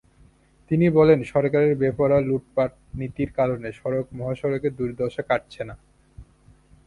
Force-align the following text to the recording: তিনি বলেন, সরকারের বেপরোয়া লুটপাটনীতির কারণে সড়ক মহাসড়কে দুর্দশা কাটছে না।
তিনি 0.71 0.85
বলেন, 0.89 1.19
সরকারের 1.23 1.73
বেপরোয়া 1.75 2.21
লুটপাটনীতির 2.21 3.29
কারণে 3.33 3.67
সড়ক 3.71 4.05
মহাসড়কে 4.13 4.69
দুর্দশা 4.69 5.23
কাটছে 5.29 5.61
না। 5.63 5.75